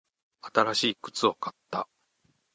[0.41, 1.87] 新しい靴を買った。